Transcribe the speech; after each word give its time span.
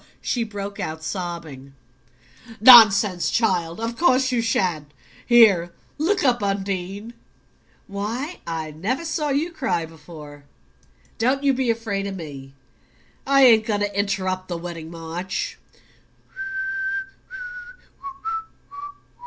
she 0.19 0.43
broke 0.43 0.79
out, 0.79 1.03
sobbing. 1.03 1.75
"Nonsense, 2.59 3.29
child! 3.29 3.79
Of 3.79 3.95
course 3.95 4.31
you 4.31 4.41
shan't. 4.41 4.91
Here, 5.27 5.73
look 5.99 6.23
up. 6.23 6.41
Undine 6.41 7.13
why, 7.85 8.39
I 8.47 8.71
never 8.71 9.05
saw 9.05 9.29
you 9.29 9.51
cry 9.51 9.85
before. 9.85 10.45
Don't 11.19 11.43
you 11.43 11.53
be 11.53 11.69
afraid 11.69 12.07
of 12.07 12.15
me 12.15 12.55
I 13.27 13.43
ain't 13.43 13.65
going 13.67 13.81
to 13.81 13.95
interrupt 13.99 14.47
the 14.47 14.57
wedding 14.57 14.89
march." 14.89 15.59